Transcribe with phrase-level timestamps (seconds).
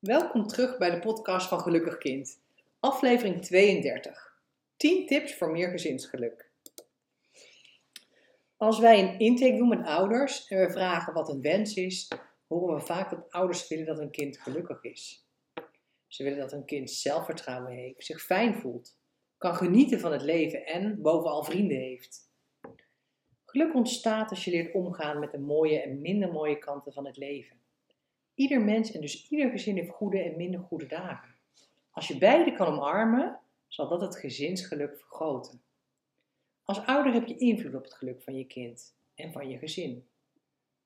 [0.00, 2.40] Welkom terug bij de podcast van Gelukkig Kind,
[2.78, 4.36] aflevering 32.
[4.76, 6.50] 10 tips voor meer gezinsgeluk.
[8.56, 12.08] Als wij een intake doen met ouders en we vragen wat een wens is,
[12.46, 15.26] horen we vaak dat ouders willen dat een kind gelukkig is.
[16.06, 18.98] Ze willen dat een kind zelfvertrouwen heeft, zich fijn voelt,
[19.38, 22.30] kan genieten van het leven en bovenal vrienden heeft.
[23.44, 27.16] Geluk ontstaat als je leert omgaan met de mooie en minder mooie kanten van het
[27.16, 27.59] leven.
[28.40, 31.34] Ieder mens en dus ieder gezin heeft goede en minder goede dagen.
[31.90, 35.62] Als je beide kan omarmen, zal dat het gezinsgeluk vergroten.
[36.64, 40.08] Als ouder heb je invloed op het geluk van je kind en van je gezin.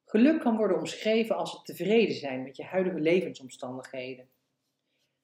[0.04, 4.28] Geluk kan worden omschreven als het tevreden zijn met je huidige levensomstandigheden.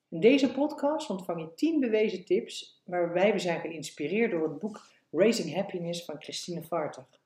[0.08, 4.86] In deze podcast ontvang je 10 bewezen tips waarbij we zijn geïnspireerd door het boek
[5.10, 7.20] Raising Happiness van Christine Vartag.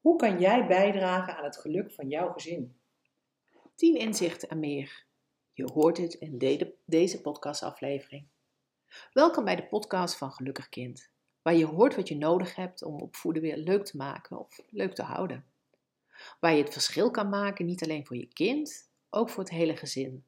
[0.00, 2.82] Hoe kan jij bijdragen aan het geluk van jouw gezin?
[3.74, 5.04] 10 inzichten en meer.
[5.52, 8.28] Je hoort het in de, deze podcastaflevering.
[9.12, 11.10] Welkom bij de podcast van Gelukkig Kind,
[11.42, 14.94] waar je hoort wat je nodig hebt om opvoeden weer leuk te maken of leuk
[14.94, 15.46] te houden.
[16.40, 19.76] Waar je het verschil kan maken, niet alleen voor je kind, ook voor het hele
[19.76, 20.24] gezin.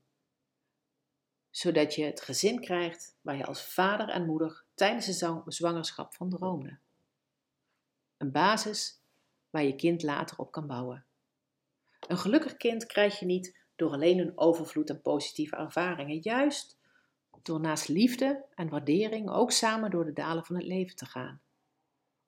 [1.50, 6.30] Zodat je het gezin krijgt waar je als vader en moeder tijdens de zwangerschap van
[6.30, 6.78] droomde.
[8.17, 9.00] Een basis
[9.50, 11.05] waar je kind later op kan bouwen.
[12.06, 16.78] Een gelukkig kind krijg je niet door alleen een overvloed aan positieve ervaringen, juist
[17.42, 21.40] door naast liefde en waardering ook samen door de dalen van het leven te gaan.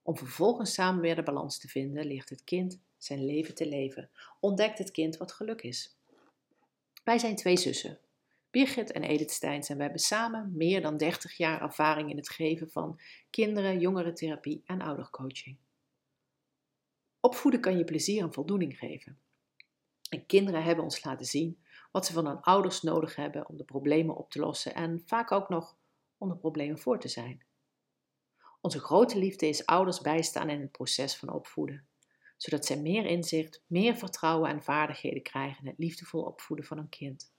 [0.02, 4.10] Om vervolgens samen weer de balans te vinden, leert het kind zijn leven te leven.
[4.40, 5.96] Ontdekt het kind wat geluk is.
[7.04, 7.98] Wij zijn twee zussen,
[8.50, 12.28] Birgit en Edith Steins, en we hebben samen meer dan 30 jaar ervaring in het
[12.28, 15.56] geven van kinderen, jongerentherapie en oudercoaching.
[17.20, 19.18] Opvoeden kan je plezier en voldoening geven.
[20.09, 23.64] En kinderen hebben ons laten zien wat ze van hun ouders nodig hebben om de
[23.64, 25.77] problemen op te lossen en vaak ook nog
[26.19, 27.47] om de problemen voor te zijn.
[28.61, 31.89] Onze grote liefde is ouders bijstaan in het proces van opvoeden,
[32.36, 36.89] zodat zij meer inzicht, meer vertrouwen en vaardigheden krijgen in het liefdevol opvoeden van een
[36.89, 37.33] kind.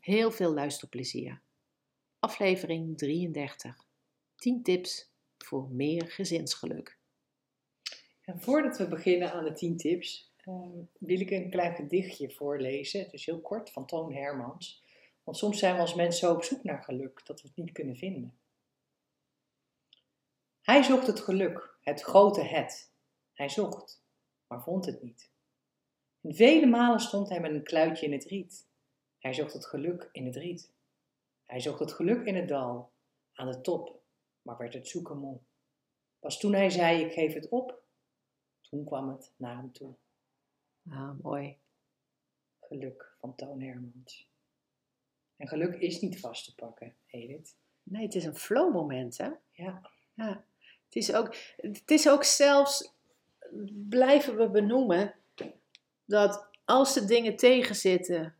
[0.00, 1.42] Heel veel luisterplezier.
[2.18, 3.86] Aflevering 33.
[4.36, 6.98] 10 tips voor meer gezinsgeluk.
[8.20, 10.34] En voordat we beginnen aan de 10 tips,
[10.98, 13.00] wil ik een klein gedichtje voorlezen.
[13.00, 14.84] Het is heel kort, van Toon Hermans.
[15.24, 17.72] Want soms zijn we als mensen zo op zoek naar geluk dat we het niet
[17.72, 18.38] kunnen vinden.
[20.62, 22.92] Hij zocht het geluk, het grote het.
[23.32, 24.02] Hij zocht,
[24.46, 25.30] maar vond het niet.
[26.20, 28.68] En vele malen stond hij met een kluitje in het riet.
[29.18, 30.72] Hij zocht het geluk in het riet.
[31.44, 32.92] Hij zocht het geluk in het dal,
[33.32, 34.02] aan de top,
[34.42, 35.38] maar werd het zoeken moe.
[36.18, 37.82] Pas toen hij zei: Ik geef het op,
[38.60, 39.94] toen kwam het naar hem toe.
[40.90, 41.56] Ah, mooi.
[42.60, 44.28] Geluk van Toon Hermans.
[45.36, 47.56] En geluk is niet vast te pakken, Edith.
[47.82, 49.30] Nee, het is een flow moment, hè?
[49.50, 49.90] Ja.
[50.14, 50.44] ja.
[50.84, 52.94] Het, is ook, het is ook zelfs,
[53.88, 55.14] blijven we benoemen,
[56.04, 58.34] dat als de dingen tegenzitten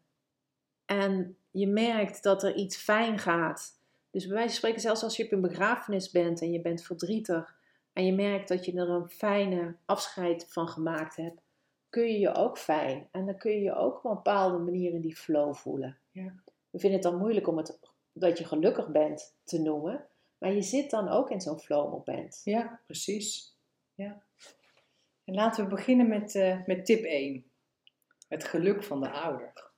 [0.85, 3.81] en je merkt dat er iets fijn gaat.
[4.11, 6.83] Dus bij wijze van spreken, zelfs als je op een begrafenis bent en je bent
[6.83, 7.57] verdrietig
[7.93, 11.41] en je merkt dat je er een fijne afscheid van gemaakt hebt,
[11.91, 13.09] kun je je ook fijn.
[13.11, 15.99] En dan kun je je ook op een bepaalde manier in die flow voelen.
[16.11, 16.35] Ja.
[16.71, 17.79] We vinden het dan moeilijk om het
[18.13, 20.07] dat je gelukkig bent te noemen.
[20.39, 22.41] Maar je zit dan ook in zo'n flow moment.
[22.45, 23.57] Ja, precies.
[23.95, 24.23] Ja.
[25.25, 27.45] En laten we beginnen met, uh, met tip 1.
[28.29, 29.71] Het geluk van de ouder.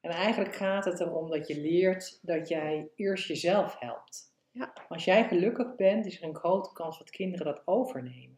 [0.00, 4.32] En eigenlijk gaat het erom dat je leert dat jij eerst jezelf helpt.
[4.50, 4.72] Ja.
[4.88, 8.37] Als jij gelukkig bent, is er een grote kans dat kinderen dat overnemen.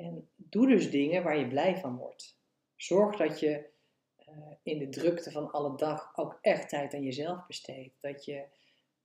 [0.00, 2.38] En doe dus dingen waar je blij van wordt.
[2.76, 3.68] Zorg dat je
[4.16, 8.00] eh, in de drukte van alle dag ook echt tijd aan jezelf besteedt.
[8.00, 8.44] Dat je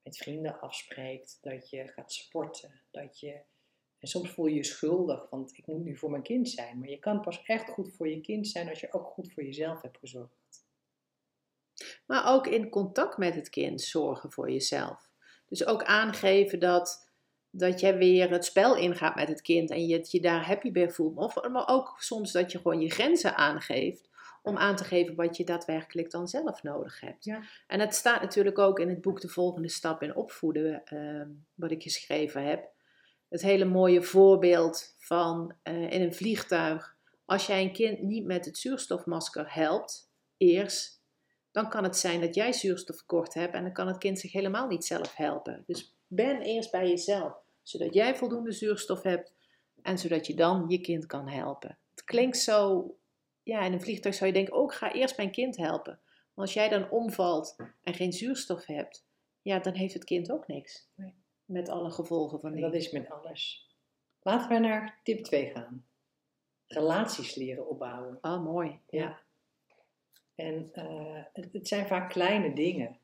[0.04, 3.42] met vrienden afspreekt, dat je gaat sporten, dat je...
[4.00, 6.80] En soms voel je je schuldig, want ik moet nu voor mijn kind zijn.
[6.80, 9.44] Maar je kan pas echt goed voor je kind zijn als je ook goed voor
[9.44, 10.66] jezelf hebt gezorgd.
[12.06, 15.10] Maar ook in contact met het kind zorgen voor jezelf.
[15.48, 17.05] Dus ook aangeven dat
[17.58, 20.90] dat jij weer het spel ingaat met het kind en je je daar happy bij
[20.90, 21.18] voelt.
[21.18, 24.10] Of, maar ook soms dat je gewoon je grenzen aangeeft
[24.44, 27.26] om aan te geven wat je daadwerkelijk dan zelf nodig hebt.
[27.26, 27.42] Ja.
[27.68, 31.22] En het staat natuurlijk ook in het boek De Volgende Stap in Opvoeden, uh,
[31.54, 32.70] wat ik geschreven heb.
[33.30, 38.46] Het hele mooie voorbeeld van uh, in een vliegtuig, als jij een kind niet met
[38.46, 41.04] het zuurstofmasker helpt, eerst,
[41.52, 44.68] dan kan het zijn dat jij zuurstofkort hebt en dan kan het kind zich helemaal
[44.68, 45.64] niet zelf helpen.
[45.66, 49.34] Dus ben eerst bij jezelf zodat jij voldoende zuurstof hebt
[49.82, 51.78] en zodat je dan je kind kan helpen.
[51.92, 52.90] Het klinkt zo,
[53.44, 56.00] ja, in een vliegtuig zou je denken, oh, ik ga eerst mijn kind helpen.
[56.34, 59.06] als jij dan omvalt en geen zuurstof hebt,
[59.42, 60.90] ja, dan heeft het kind ook niks.
[60.96, 61.14] Nee.
[61.46, 62.66] Met alle gevolgen van En die.
[62.66, 63.70] dat is met alles.
[64.22, 65.86] Laten we naar tip 2 gaan.
[66.68, 68.18] Relaties leren opbouwen.
[68.22, 68.80] Ah, mooi.
[68.90, 69.22] Ja.
[70.36, 73.00] En eh, het, het zijn vaak kleine dingen.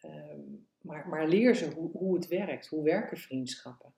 [0.00, 0.40] Ehm,
[0.80, 2.66] maar, maar leer ze hoe, hoe het werkt.
[2.66, 3.94] Hoe werken vriendschappen?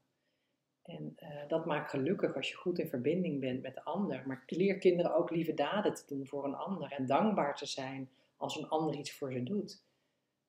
[0.82, 4.22] En eh, dat maakt gelukkig als je goed in verbinding bent met de ander.
[4.26, 6.92] Maar leer kinderen ook lieve daden te doen voor een ander.
[6.92, 9.84] En dankbaar te zijn als een ander iets voor ze doet.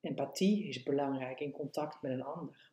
[0.01, 2.71] Empathie is belangrijk in contact met een ander.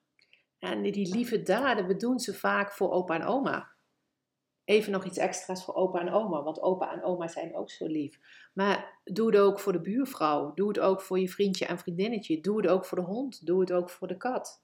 [0.58, 3.72] En die lieve daden, we doen ze vaak voor opa en oma.
[4.70, 7.86] Even nog iets extra's voor opa en oma, want opa en oma zijn ook zo
[7.86, 8.18] lief.
[8.52, 10.54] Maar doe het ook voor de buurvrouw.
[10.54, 12.40] Doe het ook voor je vriendje en vriendinnetje.
[12.40, 13.46] Doe het ook voor de hond.
[13.46, 14.62] Doe het ook voor de kat.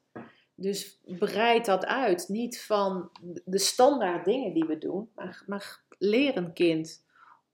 [0.55, 2.29] Dus breid dat uit.
[2.29, 3.11] Niet van
[3.45, 7.05] de standaard dingen die we doen, maar, maar leer een kind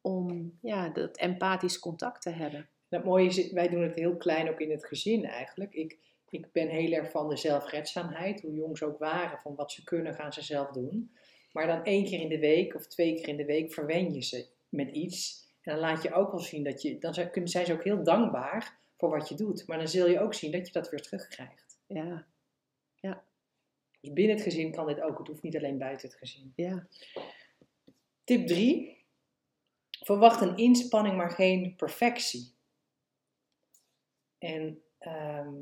[0.00, 2.60] om ja, dat empathisch contact te hebben.
[2.60, 5.75] En het mooie is, wij doen het heel klein ook in het gezin eigenlijk.
[5.75, 5.99] Ik,
[6.31, 9.84] ik ben heel erg van de zelfredzaamheid, hoe jong ze ook waren, van wat ze
[9.84, 11.10] kunnen gaan ze zelf doen.
[11.52, 14.22] Maar dan één keer in de week of twee keer in de week verwen je
[14.22, 15.50] ze met iets.
[15.62, 17.14] En dan laat je ook wel zien dat je, dan
[17.49, 19.66] zijn ze ook heel dankbaar voor wat je doet.
[19.66, 21.78] Maar dan zul je ook zien dat je dat weer terugkrijgt.
[21.87, 22.26] Ja,
[24.00, 26.52] Dus binnen het gezin kan dit ook, het hoeft niet alleen buiten het gezin.
[26.56, 26.87] ja.
[28.25, 29.04] Tip 3.
[30.04, 32.54] Verwacht een inspanning, maar geen perfectie.
[34.38, 35.52] En ehm,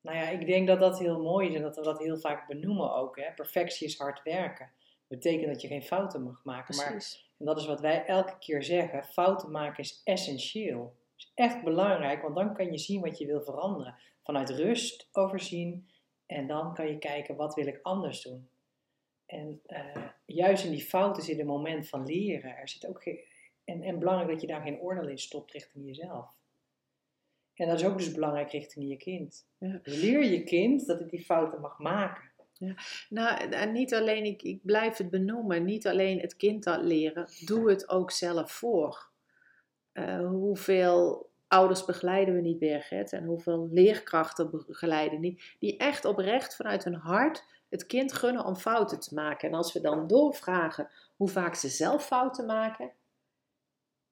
[0.00, 2.46] nou ja, ik denk dat dat heel mooi is en dat we dat heel vaak
[2.46, 3.16] benoemen ook.
[3.16, 3.32] Hè?
[3.32, 4.72] Perfectie is hard werken.
[5.10, 6.76] Betekent dat je geen fouten mag maken.
[6.76, 7.30] Maar, Precies.
[7.38, 9.04] en dat is wat wij elke keer zeggen.
[9.04, 10.96] Fouten maken is essentieel.
[11.16, 13.96] is echt belangrijk, want dan kan je zien wat je wil veranderen.
[14.22, 15.88] Vanuit rust overzien.
[16.26, 18.48] En dan kan je kijken, wat wil ik anders doen?
[19.26, 22.56] En eh, juist in die fouten zit een moment van leren.
[22.56, 23.20] Er zit ook geen,
[23.64, 26.38] en, en belangrijk dat je daar geen oordeel in stopt richting jezelf.
[27.54, 29.48] En dat is ook dus belangrijk richting je kind.
[29.58, 29.80] Ja.
[29.82, 32.29] Dus leer je kind dat het die fouten mag maken.
[33.08, 37.28] Nou, en niet alleen, ik, ik blijf het benoemen, niet alleen het kind dat leren,
[37.44, 39.08] doe het ook zelf voor.
[39.92, 43.12] Eh, hoeveel ouders begeleiden we niet, Birgit?
[43.12, 48.56] En hoeveel leerkrachten begeleiden niet, die echt oprecht vanuit hun hart het kind gunnen om
[48.56, 49.48] fouten te maken.
[49.48, 52.92] En als we dan doorvragen hoe vaak ze zelf fouten maken,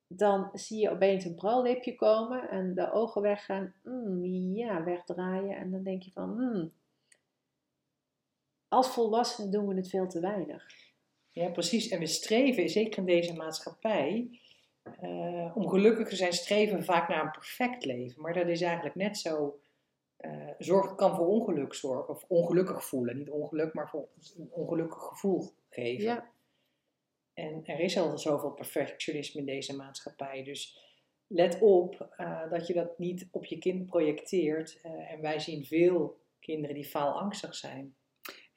[0.06, 5.56] dan zie je opeens een prallipje komen en de ogen weggaan, mm, ja, wegdraaien.
[5.56, 6.72] En dan denk je van, hmm,
[8.68, 10.66] als volwassenen doen we het veel te weinig.
[11.30, 11.88] Ja, precies.
[11.88, 14.40] En we streven, zeker in deze maatschappij,
[14.82, 18.22] eh, om gelukkig te zijn, streven we vaak naar een perfect leven.
[18.22, 19.60] Maar dat is eigenlijk net zo.
[20.16, 23.16] eh zorg kan voor ongeluk zorgen, of ongelukkig voelen.
[23.16, 26.04] Niet ongeluk, maar voor een ongelukkig gevoel geven.
[26.04, 26.30] Ja,
[27.34, 30.44] En er is al zoveel perfectionisme in deze maatschappij.
[30.44, 30.78] Dus
[31.26, 34.80] let op eh, dat je dat niet op je kind projecteert.
[34.82, 37.96] En wij zien veel kinderen die faalangstig zijn.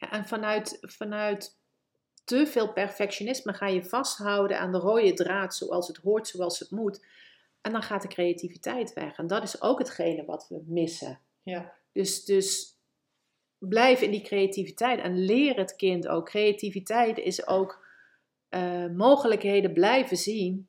[0.09, 1.59] En vanuit, vanuit
[2.23, 6.71] te veel perfectionisme ga je vasthouden aan de rode draad zoals het hoort, zoals het
[6.71, 7.05] moet.
[7.61, 9.17] En dan gaat de creativiteit weg.
[9.17, 11.19] En dat is ook hetgene wat we missen.
[11.43, 12.77] Ja, Dus, dus
[13.57, 16.25] blijf in die creativiteit en leer het kind ook.
[16.25, 17.85] Creativiteit is ook
[18.49, 20.67] eh, mogelijkheden blijven zien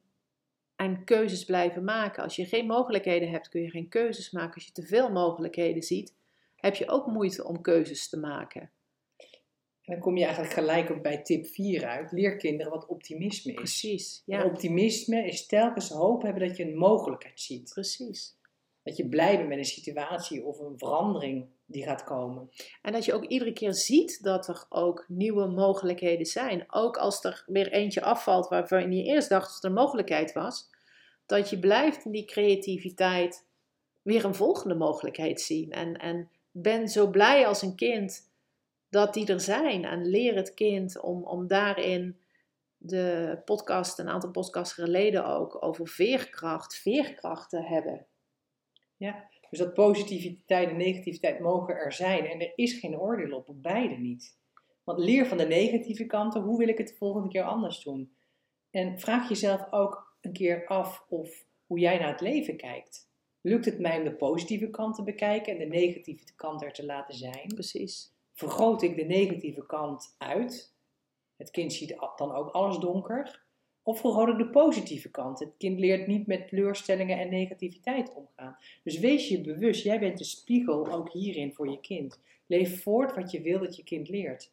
[0.76, 2.22] en keuzes blijven maken.
[2.22, 4.54] Als je geen mogelijkheden hebt, kun je geen keuzes maken.
[4.54, 6.14] Als je te veel mogelijkheden ziet,
[6.56, 8.70] heb je ook moeite om keuzes te maken.
[9.82, 12.12] En dan kom je eigenlijk gelijk ook bij tip 4 uit.
[12.12, 13.58] Leer kinderen wat optimisme is.
[13.58, 17.70] Precies, En ja, optimisme is telkens hoop hebben dat je een mogelijkheid ziet.
[17.72, 18.40] precies.
[18.82, 22.50] Dat je blij bent met een situatie of een verandering die gaat komen.
[22.82, 26.64] En dat je ook iedere keer ziet dat er ook nieuwe mogelijkheden zijn.
[26.72, 30.70] Ook als er weer eentje afvalt waarvan je eerst dacht dat er een mogelijkheid was.
[31.26, 33.46] Dat je blijft in die creativiteit
[34.02, 35.70] weer een volgende mogelijkheid zien.
[35.70, 38.31] En, en ben zo blij als een kind
[38.92, 39.84] dat die er zijn.
[39.84, 42.20] En leer het kind om, om daarin
[42.76, 48.06] de podcast, een aantal podcasts geleden ook, over veerkracht, veerkracht te hebben.
[48.96, 49.28] Ja?
[49.50, 52.26] Dus dat positiviteit en negativiteit mogen er zijn.
[52.26, 54.38] En er is geen oordeel op, op beide niet.
[54.84, 58.14] Want leer van de negatieve kanten, hoe wil ik het de volgende keer anders doen?
[58.70, 63.10] En vraag jezelf ook een keer af of hoe jij naar het leven kijkt.
[63.40, 66.84] Lukt het mij om de positieve kant te bekijken en de negatieve kant er te
[66.84, 67.46] laten zijn?
[67.54, 68.11] Precies.
[68.32, 70.74] Vergroot ik de negatieve kant uit.
[71.36, 73.42] Het kind ziet dan ook alles donker.
[73.82, 75.38] Of vergroot ik de positieve kant.
[75.38, 78.56] Het kind leert niet met teleurstellingen en negativiteit omgaan.
[78.82, 82.20] Dus wees je bewust, jij bent de spiegel ook hierin voor je kind.
[82.46, 84.52] Leef voort wat je wil dat je kind leert.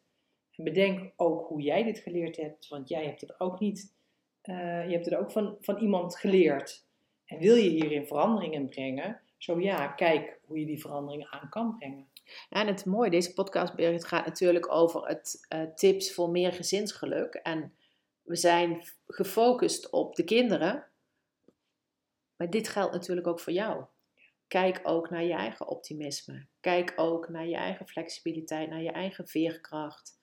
[0.56, 3.92] En bedenk ook hoe jij dit geleerd hebt, want jij hebt het ook niet.
[4.40, 6.84] eh, je hebt het ook van, van iemand geleerd.
[7.24, 9.20] En wil je hierin veranderingen brengen?
[9.36, 12.08] Zo ja, kijk hoe je die veranderingen aan kan brengen.
[12.48, 17.34] En het mooie, deze podcast Birgit, gaat natuurlijk over het uh, tips voor meer gezinsgeluk.
[17.34, 17.74] En
[18.22, 20.86] we zijn gefocust op de kinderen.
[22.36, 23.84] Maar dit geldt natuurlijk ook voor jou.
[24.46, 26.46] Kijk ook naar je eigen optimisme.
[26.60, 30.18] Kijk ook naar je eigen flexibiliteit, naar je eigen veerkracht.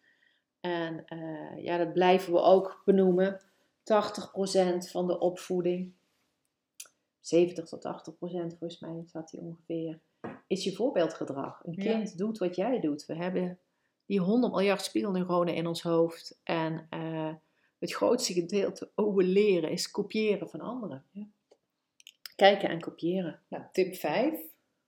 [0.60, 3.42] En uh, ja, dat blijven we ook benoemen.
[3.88, 5.94] 80% van de opvoeding,
[7.20, 10.00] 70 tot 80% volgens mij zat hij ongeveer,
[10.48, 11.62] is je voorbeeldgedrag.
[11.64, 13.06] Een kind doet wat jij doet.
[13.06, 13.60] We hebben
[14.06, 16.40] die 100 miljard spiegelneuronen in ons hoofd.
[16.44, 17.34] En uh,
[17.80, 21.06] het grootste gedeelte hoe we leren is kopiëren van anderen.
[21.12, 21.28] Ja.
[22.36, 23.42] Kijken en kopiëren.
[23.50, 24.40] Nou, tip 5.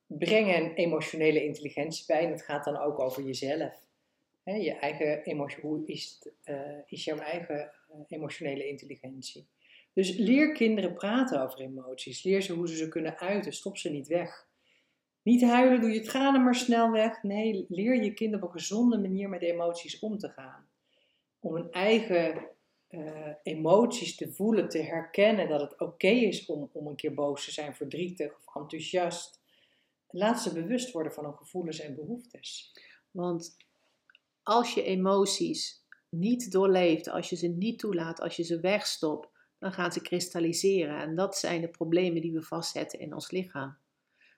[0.08, 2.26] Breng een emotionele intelligentie bij.
[2.26, 3.88] En het gaat dan ook over jezelf.
[4.44, 9.48] He, je eigen emotie, hoe is, het, uh, is jouw eigen uh, emotionele intelligentie?
[9.94, 12.24] Dus leer kinderen praten over emoties.
[12.24, 13.54] Leer ze hoe ze ze kunnen uiten.
[13.54, 14.49] Stop ze niet weg.
[15.24, 17.24] Niet huilen, doe je tranen maar snel weg.
[17.24, 20.68] Nee, leer je kind op een gezonde manier met emoties om te gaan.
[21.40, 22.48] Om een eigen
[22.90, 27.46] uh, emoties te voelen, te herkennen dat het oké is om, om een keer boos
[27.46, 29.40] te zijn, verdrietig of enthousiast.
[30.10, 32.74] Laat ze bewust worden van hun gevoelens en behoeftes.
[33.12, 33.58] Want
[34.44, 39.74] als je emoties niet doorleeft, als je ze niet toelaat, als je ze wegstopt, dan
[39.74, 41.00] gaan ze kristalliseren.
[41.00, 43.78] En dat zijn de problemen die we vastzetten in ons lichaam.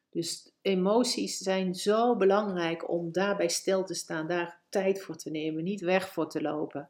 [0.09, 5.63] Dus emoties zijn zo belangrijk om daarbij stil te staan, daar tijd voor te nemen,
[5.63, 6.89] niet weg voor te lopen.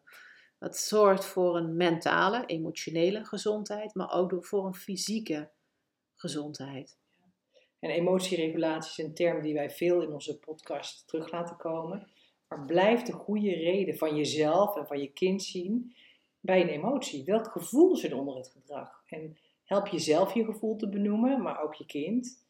[0.59, 5.49] Dat zorgt voor een mentale, emotionele gezondheid, maar ook voor een fysieke
[6.15, 6.97] gezondheid.
[7.79, 12.07] En emotieregulatie is een term die wij veel in onze podcast terug laten komen.
[12.47, 15.95] Maar blijf de goede reden van jezelf en van je kind zien
[16.39, 17.23] bij een emotie.
[17.23, 19.03] Welk gevoel zit onder het gedrag?
[19.05, 22.45] En help jezelf je gevoel te benoemen, maar ook je kind.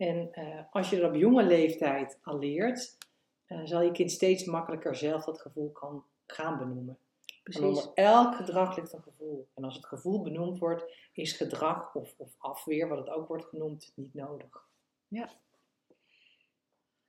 [0.00, 2.96] En uh, als je dat op jonge leeftijd al leert,
[3.48, 6.98] uh, zal je kind steeds makkelijker zelf dat gevoel kan gaan benoemen.
[7.42, 7.62] Precies.
[7.62, 9.48] En onder elk gedrag ligt een gevoel.
[9.54, 13.44] En als het gevoel benoemd wordt, is gedrag of, of afweer, wat het ook wordt
[13.44, 14.68] genoemd, niet nodig.
[15.08, 15.30] Ja.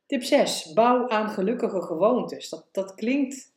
[0.06, 0.74] Tip 6.
[0.74, 2.50] Bouw aan gelukkige gewoontes.
[2.50, 3.54] Dat, dat klinkt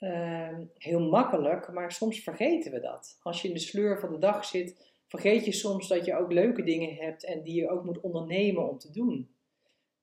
[0.00, 3.18] uh, heel makkelijk, maar soms vergeten we dat.
[3.22, 6.32] Als je in de sleur van de dag zit, vergeet je soms dat je ook
[6.32, 9.28] leuke dingen hebt en die je ook moet ondernemen om te doen.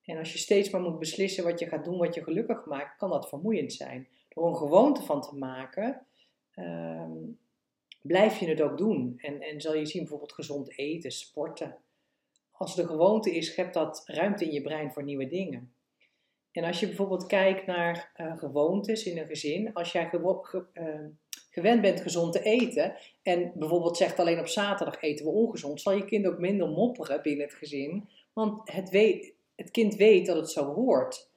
[0.04, 2.96] En als je steeds maar moet beslissen wat je gaat doen, wat je gelukkig maakt,
[2.96, 4.08] kan dat vermoeiend zijn.
[4.28, 6.06] Door een gewoonte van te maken,
[6.54, 7.10] uh,
[8.02, 9.14] blijf je het ook doen.
[9.16, 11.76] En, en zal je zien bijvoorbeeld gezond eten, sporten.
[12.50, 15.72] Als de gewoonte is, schept dat ruimte in je brein voor nieuwe dingen.
[16.52, 20.84] En als je bijvoorbeeld kijkt naar uh, gewoontes in een gezin, als jij ge uh,
[21.56, 25.92] gewend bent gezond te eten en bijvoorbeeld zegt alleen op zaterdag eten we ongezond, zal
[25.92, 30.36] je kind ook minder mopperen binnen het gezin, want het, weet, het kind weet dat
[30.36, 31.28] het zo hoort.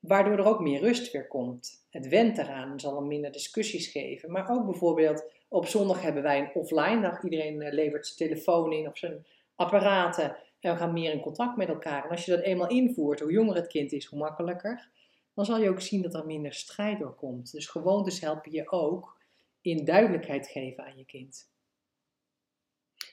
[0.00, 1.84] Waardoor er ook meer rust weer komt.
[1.90, 4.30] Het went eraan zal er minder discussies geven.
[4.30, 7.22] Maar ook bijvoorbeeld op zondag hebben wij een offline dag.
[7.22, 10.36] Iedereen eh, levert zijn telefoon in of zijn apparaten.
[10.60, 12.04] En we gaan meer in contact met elkaar.
[12.04, 14.88] En als je dat eenmaal invoert, hoe jonger het kind is, hoe makkelijker.
[15.34, 17.52] Dan zal je ook zien dat er minder strijd door komt.
[17.52, 19.15] Dus gewoontes helpen je ook
[19.70, 21.50] in duidelijkheid geven aan je kind.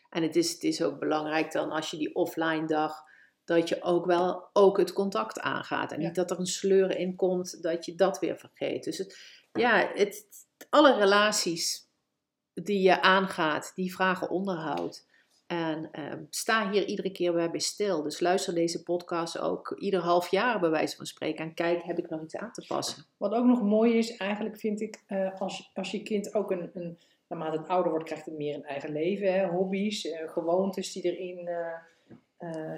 [0.09, 3.03] En het is, het is ook belangrijk dan als je die offline dag,
[3.45, 5.91] dat je ook wel ook het contact aangaat.
[5.91, 8.83] En niet dat er een sleur in komt, dat je dat weer vergeet.
[8.83, 9.17] Dus het,
[9.51, 10.25] ja, het,
[10.69, 11.89] alle relaties
[12.53, 15.07] die je aangaat, die vragen onderhoud.
[15.53, 18.03] En uh, sta hier iedere keer bij, bij stil.
[18.03, 21.45] Dus luister deze podcast ook ieder half jaar bij wijze van spreken.
[21.45, 23.05] En kijk, heb ik nog iets aan te passen.
[23.17, 26.69] Wat ook nog mooi is, eigenlijk vind ik, uh, als, als je kind ook een,
[26.73, 29.33] een, naarmate het ouder wordt, krijgt het meer een eigen leven.
[29.33, 29.47] Hè?
[29.47, 31.49] Hobby's, uh, gewoontes die erin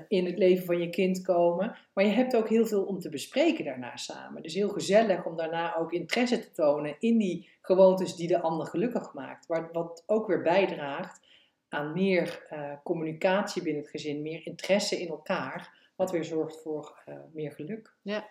[0.07, 1.77] in het leven van je kind komen.
[1.93, 4.41] Maar je hebt ook heel veel om te bespreken daarna samen.
[4.41, 8.67] Dus heel gezellig om daarna ook interesse te tonen in die gewoontes die de ander
[8.67, 9.45] gelukkig maakt.
[9.71, 11.24] Wat ook weer bijdraagt
[11.69, 17.03] aan meer uh, communicatie binnen het gezin, meer interesse in elkaar, wat weer zorgt voor
[17.09, 17.95] uh, meer geluk.
[18.01, 18.29] Ja.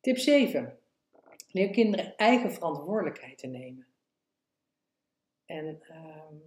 [0.00, 0.78] Tip 7.
[1.50, 3.86] Leer kinderen eigen verantwoordelijkheid te nemen.
[5.46, 6.40] En uh,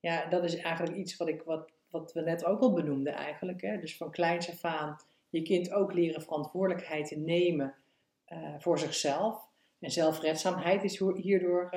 [0.00, 3.60] ja, dat is eigenlijk iets wat, ik, wat, wat we net ook al benoemden eigenlijk.
[3.60, 3.78] Hè?
[3.80, 4.96] Dus van kleins af aan
[5.28, 7.74] je kind ook leren verantwoordelijkheid te nemen
[8.28, 9.48] uh, voor zichzelf.
[9.78, 11.70] En zelfredzaamheid is hierdoor,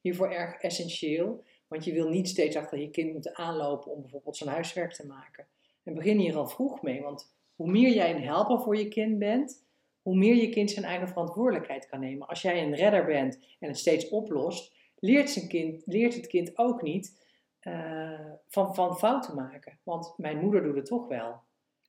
[0.00, 1.44] hiervoor erg essentieel.
[1.72, 5.06] Want je wil niet steeds achter je kind moeten aanlopen om bijvoorbeeld zijn huiswerk te
[5.06, 5.46] maken.
[5.82, 9.18] En begin hier al vroeg mee, want hoe meer jij een helper voor je kind
[9.18, 9.64] bent,
[10.02, 12.28] hoe meer je kind zijn eigen verantwoordelijkheid kan nemen.
[12.28, 16.58] Als jij een redder bent en het steeds oplost, leert, zijn kind, leert het kind
[16.58, 17.20] ook niet
[17.60, 19.78] eh, van, van fouten maken.
[19.82, 21.40] Want mijn moeder doet het toch wel.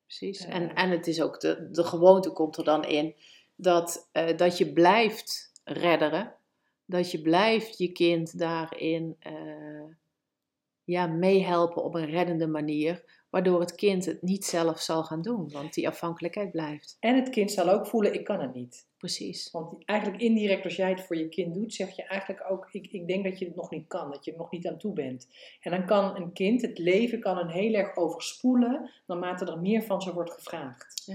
[0.06, 0.46] Precies.
[0.46, 0.56] Eh.
[0.56, 3.16] En, en het is ook, de, de gewoonte komt er dan in
[3.56, 6.34] dat, eh, dat je blijft redderen.
[6.86, 9.86] Dat je blijft je kind daarin eh,
[10.84, 13.23] ja, meehelpen op een reddende manier.
[13.34, 15.50] Waardoor het kind het niet zelf zal gaan doen.
[15.52, 16.98] Want die afhankelijkheid blijft.
[17.00, 18.88] En het kind zal ook voelen, ik kan het niet.
[18.98, 19.52] Precies.
[19.52, 22.88] Want eigenlijk indirect als jij het voor je kind doet, zeg je eigenlijk ook, ik,
[22.88, 24.94] ik denk dat je het nog niet kan, dat je er nog niet aan toe
[24.94, 25.28] bent.
[25.62, 29.84] En dan kan een kind, het leven kan een heel erg overspoelen, naarmate er meer
[29.84, 31.08] van ze wordt gevraagd.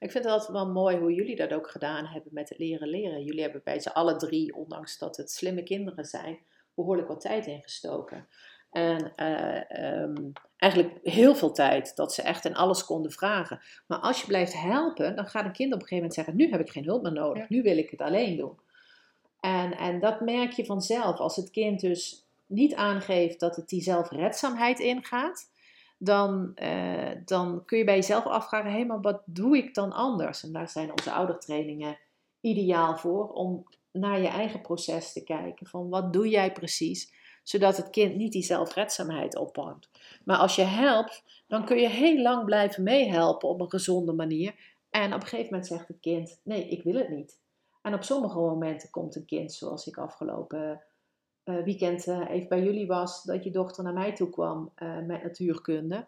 [0.00, 2.88] Ik vind het altijd wel mooi hoe jullie dat ook gedaan hebben met het leren
[2.88, 3.24] leren.
[3.24, 6.38] Jullie hebben bij z'n alle drie, ondanks dat het slimme kinderen zijn,
[6.74, 8.28] behoorlijk wat tijd ingestoken.
[8.72, 13.60] En eh, ehm, eigenlijk heel veel tijd, dat ze echt in alles konden vragen.
[13.86, 16.50] Maar als je blijft helpen, dan gaat een kind op een gegeven moment zeggen: Nu
[16.50, 18.58] heb ik geen hulp meer nodig, nu wil ik het alleen doen.
[19.40, 21.18] En, en dat merk je vanzelf.
[21.18, 25.50] Als het kind dus niet aangeeft dat het die zelfredzaamheid ingaat,
[25.98, 30.42] dan, eh, dan kun je bij jezelf afvragen: hé, maar wat doe ik dan anders?
[30.42, 31.98] En daar zijn onze oudertrainingen
[32.40, 35.66] ideaal voor, om naar je eigen proces te kijken.
[35.66, 37.12] Van wat doe jij precies?
[37.42, 39.90] Zodat het kind niet die zelfredzaamheid oppakt.
[40.24, 44.54] Maar als je helpt, dan kun je heel lang blijven meehelpen op een gezonde manier.
[44.90, 47.40] En op een gegeven moment zegt het kind: nee, ik wil het niet.
[47.82, 50.82] En op sommige momenten komt een kind, zoals ik afgelopen
[51.44, 54.98] eh, weekend eh, even bij jullie was, dat je dochter naar mij toe kwam eh,
[54.98, 56.06] met natuurkunde.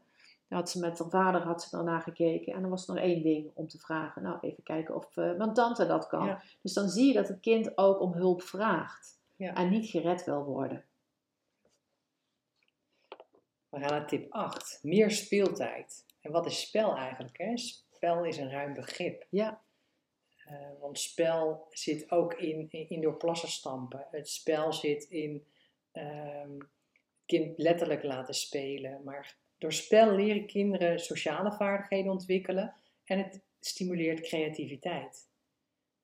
[0.49, 2.53] Had ze met haar vader had ze daarna gekeken.
[2.53, 4.23] En er was nog één ding om te vragen.
[4.23, 6.27] Nou, even kijken of mijn tante dat kan.
[6.27, 6.43] Ja.
[6.63, 9.21] Dus dan zie je dat het kind ook om hulp vraagt.
[9.37, 9.55] Ja.
[9.55, 10.85] En niet gered wil worden.
[13.75, 16.05] We gaan naar tip 8, meer speeltijd.
[16.21, 17.39] En wat is spel eigenlijk?
[17.39, 17.57] Hè?
[17.57, 19.27] Spel is een ruim begrip.
[19.31, 19.63] Ja,
[20.45, 24.07] Eh, want spel zit ook in, in, in door plassen stampen.
[24.11, 25.47] Het spel zit in
[25.93, 29.03] ehm, het kind letterlijk laten spelen.
[29.05, 35.29] Maar door spel leren kinderen sociale vaardigheden ontwikkelen en het stimuleert creativiteit.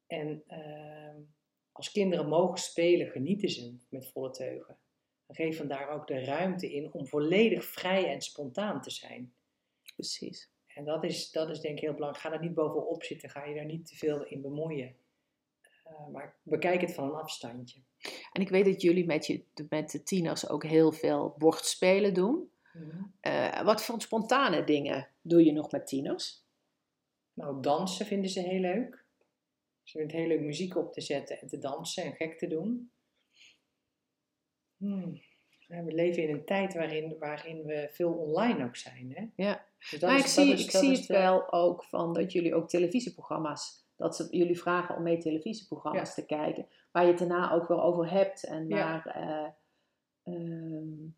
[0.06, 1.16] En ehm,
[1.72, 4.78] als kinderen mogen spelen, genieten ze met volle teugen.
[5.30, 9.32] En geven daar ook de ruimte in om volledig vrij en spontaan te zijn.
[9.94, 10.50] precies.
[10.66, 12.24] En dat is, dat is denk ik heel belangrijk.
[12.24, 14.96] Ga er niet bovenop zitten, ga je daar niet te veel in bemoeien.
[15.84, 17.80] Eh, maar bekijk het van een afstandje.
[18.32, 22.50] En ik weet dat jullie met, je, met de tieners ook heel veel bordspelen doen.
[23.20, 26.44] Eh, wat voor spontane dingen doe je nog met tieners?
[27.32, 29.04] Nou, dansen vinden ze heel leuk.
[29.82, 32.46] Ze vinden het heel leuk muziek op te zetten en te dansen en gek te
[32.46, 32.90] doen.
[34.80, 35.20] Hmm.
[35.66, 39.12] We leven in een tijd waarin, waarin we veel online ook zijn.
[39.14, 39.44] Hè?
[39.44, 39.64] Ja.
[39.90, 42.68] Dus maar ik zie, is- ik zie het de- wel ook van dat jullie ook
[42.68, 46.14] televisieprogramma's, dat ze jullie vragen om mee televisieprogramma's Ja.
[46.14, 49.48] te kijken, waar je het daarna ook wel over hebt en waar eh,
[50.34, 51.08] ehm,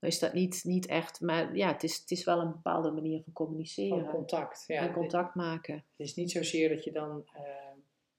[0.00, 3.22] is dat niet, niet echt, maar ja, het is, het is wel een bepaalde manier
[3.22, 4.64] van communiceren van contact.
[4.66, 5.74] Ja, en contact maken.
[5.74, 7.42] Het is niet zozeer dat je dan eh,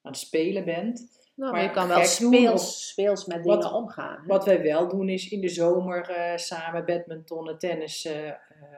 [0.01, 1.22] aan het spelen bent.
[1.35, 4.19] Nou, Maar je kan wel speels, of- speels met Wat- dingen omgaan.
[4.21, 4.27] hè?
[4.27, 8.31] Wat wij wel doen is in de zomer eh, samen badmintonnen, tennis eh,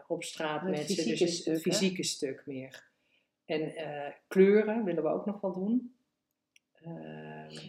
[0.08, 1.06] op straat Het met ze.
[1.10, 1.60] Dus het stuk, hè?
[1.60, 2.84] fysieke stuk meer.
[3.46, 5.96] En eh, kleuren willen we ook nog wel doen.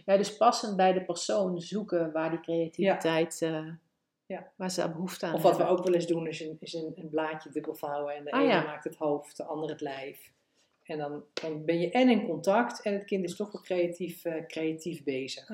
[0.05, 3.39] Ja, dus passend bij de persoon zoeken waar die creativiteit,
[4.25, 4.51] Ja.
[4.55, 6.91] waar ze behoefte aan of wat we ook wel eens doen is een, is een,
[6.95, 8.15] een blaadje dubbelvouwen.
[8.15, 8.63] En de Ah, ene ja.
[8.63, 10.31] maakt het hoofd, de ander het lijf.
[10.87, 14.25] En dan, dan ben je en in contact en het kind is toch wel creatief,
[14.25, 15.49] eh, creatief bezig.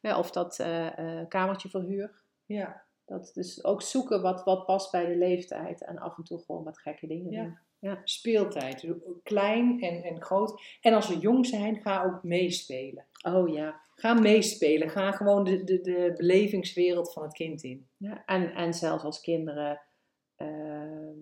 [0.00, 2.22] Ja, of dat eh, kamertje verhuur.
[2.46, 6.38] Ja, Dat dus ook zoeken wat, wat past bij de leeftijd en af en toe
[6.38, 7.42] gewoon wat gekke dingen Ja.
[7.80, 7.98] doen.
[8.04, 8.80] speeltijd.
[8.80, 10.62] Dus Klein en, en groot.
[10.80, 13.06] En als we jong zijn, ga ook meespelen.
[13.26, 13.80] Oh ja.
[13.94, 14.90] Ga meespelen.
[14.90, 17.88] Ga gewoon de, de, de belevingswereld van het kind in.
[17.96, 18.22] ja.
[18.26, 19.80] En, en zelfs als kinderen
[20.36, 21.18] ehm,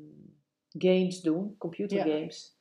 [0.79, 2.59] games doen, computergames,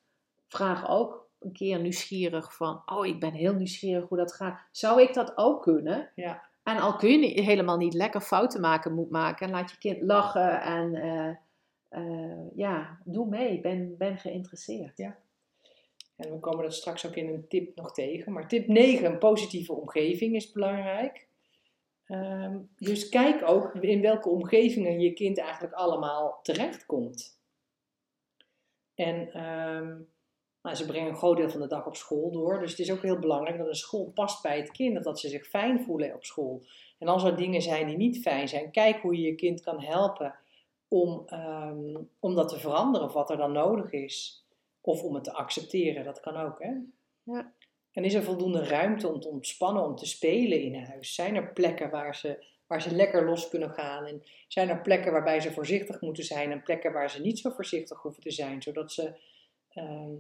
[0.50, 4.68] vraag ook een keer nieuwsgierig van, oh ik ben heel nieuwsgierig hoe dat gaat.
[4.72, 6.12] Zou ik dat ook kunnen?
[6.16, 6.48] Ja.
[6.64, 9.48] En al kun je niet- helemaal niet lekker fouten maken, moet maken.
[9.48, 11.36] En laat je kind lachen en eh,
[11.90, 13.62] eh, ja, doe mee.
[13.62, 15.00] Ben, ben geïnteresseerd.
[15.00, 18.34] En we komen dat straks ook in een tip nog tegen.
[18.34, 21.28] Maar tip 9, een positieve omgeving is belangrijk.
[22.06, 27.40] Ehm, dus kijk ook in welke omgevingen je kind eigenlijk allemaal terechtkomt.
[28.96, 29.96] En ehm,
[30.62, 32.60] nou, ze brengen een groot deel van de dag op school door.
[32.60, 34.98] Dus het is ook heel belangrijk dat een school past bij het kind.
[34.98, 36.66] Of dat ze zich fijn voelen op school.
[36.98, 39.82] En als er dingen zijn die niet fijn zijn, kijk hoe je je kind kan
[39.82, 40.36] helpen
[40.88, 43.08] om, ehm, om dat te veranderen.
[43.08, 44.46] Of wat er dan nodig is.
[44.82, 46.64] Of om het te accepteren, dat kan ook.
[46.64, 46.72] Hè?
[47.24, 47.54] Ja.
[47.92, 51.16] En is er voldoende ruimte om te ontspannen, om te spelen in huis?
[51.16, 54.06] Zijn er plekken waar ze waar ze lekker los kunnen gaan.
[54.06, 57.50] En zijn er plekken waarbij ze voorzichtig moeten zijn en plekken waar ze niet zo
[57.50, 59.14] voorzichtig hoeven te zijn, zodat ze
[59.70, 60.14] ehm,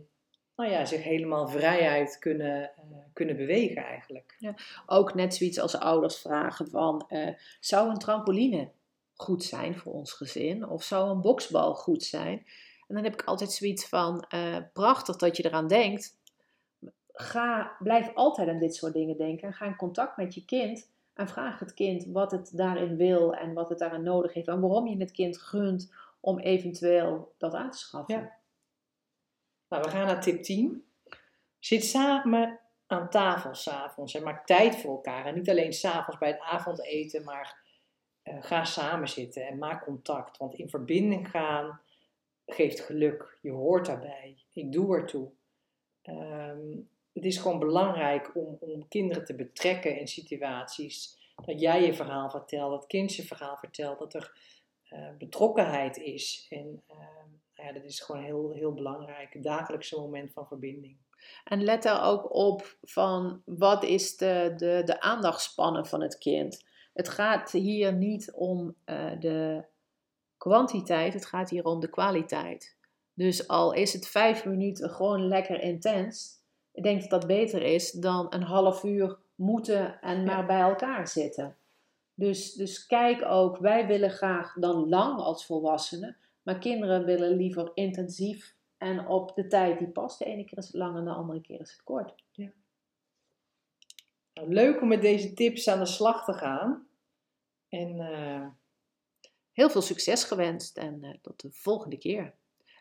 [0.59, 4.35] nou ja, zich helemaal vrijuit kunnen, uh, kunnen bewegen eigenlijk.
[4.39, 4.53] Ja,
[4.85, 8.69] ook net zoiets als ouders vragen van, uh, zou een trampoline
[9.15, 10.69] goed zijn voor ons gezin?
[10.69, 12.37] Of zou een boksbal goed zijn?
[12.87, 16.17] En dan heb ik altijd zoiets van, uh, prachtig dat je eraan denkt.
[17.13, 19.53] Ga, blijf altijd aan dit soort dingen denken.
[19.53, 23.53] Ga in contact met je kind en vraag het kind wat het daarin wil en
[23.53, 24.47] wat het daarin nodig heeft.
[24.47, 28.15] En waarom je het kind gunt om eventueel dat aan te schaffen.
[28.15, 28.38] Ja.
[29.69, 30.85] Nou, we gaan naar tip 10.
[31.59, 35.25] Zit samen aan tafel s'avonds en maak tijd voor elkaar.
[35.25, 37.67] En niet alleen s'avonds bij het avondeten, maar
[38.23, 40.37] uh, ga samen zitten en maak contact.
[40.37, 41.81] Want in verbinding gaan
[42.45, 43.37] geeft geluk.
[43.41, 44.37] Je hoort daarbij.
[44.53, 45.31] Ik doe ertoe.
[46.03, 51.17] Um, het is gewoon belangrijk om, om kinderen te betrekken in situaties.
[51.45, 54.37] Dat jij je verhaal vertelt, dat kind je verhaal vertelt, dat er
[54.89, 56.45] uh, betrokkenheid is.
[56.49, 56.97] En uh,
[57.61, 59.33] ja, dat is gewoon heel, heel belangrijk.
[59.33, 60.97] Het dagelijkse moment van verbinding.
[61.43, 66.65] En let daar ook op van wat is de, de, de aandachtspannen van het kind.
[66.93, 69.65] Het gaat hier niet om uh, de
[70.37, 72.77] kwantiteit, het gaat hier om de kwaliteit.
[73.13, 76.39] Dus al is het vijf minuten gewoon lekker intens,
[76.71, 81.07] ik denk dat dat beter is dan een half uur moeten en maar bij elkaar
[81.07, 81.57] zitten.
[82.13, 86.17] Dus, dus kijk ook, wij willen graag dan lang als volwassenen,
[86.49, 90.19] maar kinderen willen liever intensief en op de tijd die past.
[90.19, 92.23] De ene keer is het lang en de andere keer is het kort.
[92.31, 92.51] Ja.
[94.33, 96.87] Nou, leuk om met deze tips aan de slag te gaan.
[97.67, 98.47] En uh...
[99.51, 102.33] heel veel succes gewenst en uh, tot de volgende keer.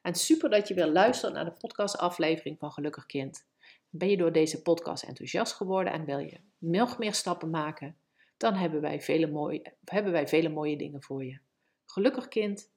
[0.03, 3.47] En super dat je weer luistert naar de podcastaflevering van Gelukkig Kind.
[3.89, 7.97] Ben je door deze podcast enthousiast geworden en wil je nog meer stappen maken?
[8.37, 11.39] Dan hebben wij vele mooie, hebben wij vele mooie dingen voor je.
[11.87, 12.71] Gelukkig kind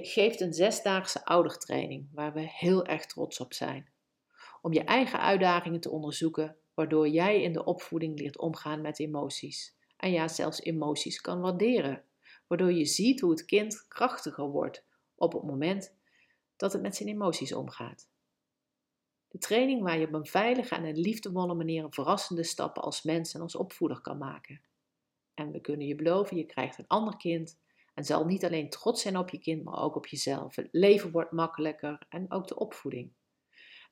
[0.00, 3.92] geeft een zesdaagse oudertraining waar we heel erg trots op zijn.
[4.60, 9.76] Om je eigen uitdagingen te onderzoeken, waardoor jij in de opvoeding leert omgaan met emoties.
[9.96, 12.04] En ja, zelfs emoties kan waarderen,
[12.46, 15.94] waardoor je ziet hoe het kind krachtiger wordt op het moment
[16.56, 18.10] dat het met zijn emoties omgaat.
[19.28, 23.34] De training waar je op een veilige en een liefdevolle manier verrassende stappen als mens
[23.34, 24.60] en als opvoeder kan maken.
[25.34, 27.60] En we kunnen je beloven, je krijgt een ander kind
[27.94, 30.56] en zal niet alleen trots zijn op je kind, maar ook op jezelf.
[30.56, 33.12] Het leven wordt makkelijker en ook de opvoeding.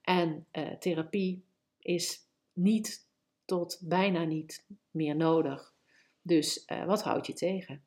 [0.02, 1.44] En uh, therapie
[1.78, 2.18] is
[2.52, 3.08] niet
[3.44, 5.74] tot bijna niet meer nodig.
[6.22, 7.84] Dus uh, wat houdt je tegen?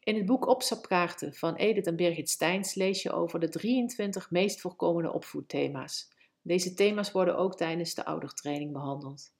[0.00, 4.60] In het boek Opstapkaarten van Edith en Birgit Steins lees je over de 23 meest
[4.60, 6.08] voorkomende opvoedthema's.
[6.42, 9.32] Deze thema's worden ook tijdens de oudertraining behandeld.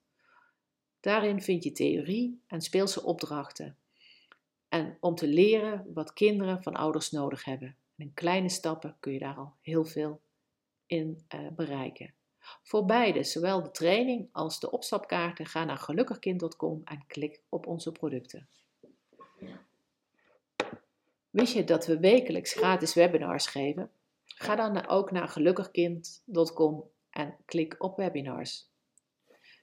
[1.01, 3.77] Daarin vind je theorie en speelse opdrachten.
[4.69, 7.69] En om te leren wat kinderen van ouders nodig hebben.
[7.69, 10.21] En in kleine stappen kun je daar al heel veel
[10.87, 12.15] in uh, bereiken.
[12.63, 17.93] Voor beide, zowel de training als de opstapkaarten, ga naar gelukkigkind.com en klik op onze
[17.93, 18.49] producten.
[21.31, 23.91] Wist je dat we wekelijks gratis webinars geven?
[24.25, 28.71] Ga dan ook naar gelukkigkind.com en klik op webinars.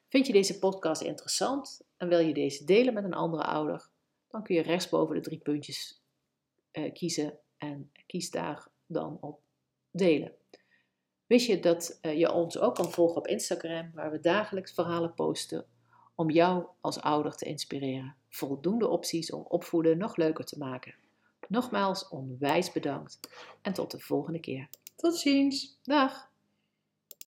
[0.07, 3.89] Vind je deze podcast interessant en wil je deze delen met een andere ouder?
[4.35, 6.01] Dan kun je rechtsboven de drie puntjes
[6.71, 9.39] uh, kiezen en kies daar dan op
[9.91, 10.31] delen.
[11.25, 15.13] Wist je dat uh, je ons ook kan volgen op Instagram, waar we dagelijks verhalen
[15.13, 15.65] posten
[16.15, 18.15] om jou als ouder te inspireren?
[18.29, 20.95] Voldoende opties om opvoeden nog leuker te maken.
[21.47, 23.19] Nogmaals onwijs bedankt
[23.61, 24.69] en tot de volgende keer.
[24.95, 25.79] Tot ziens.
[25.83, 26.33] Dag.